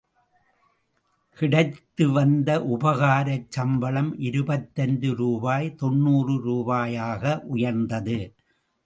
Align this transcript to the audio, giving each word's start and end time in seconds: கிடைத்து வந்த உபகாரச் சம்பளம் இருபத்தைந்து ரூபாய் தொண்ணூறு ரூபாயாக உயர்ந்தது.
கிடைத்து 1.37 2.05
வந்த 2.11 2.49
உபகாரச் 2.67 3.45
சம்பளம் 3.49 4.09
இருபத்தைந்து 4.19 5.11
ரூபாய் 5.15 5.69
தொண்ணூறு 5.75 6.35
ரூபாயாக 6.47 7.23
உயர்ந்தது. 7.47 8.17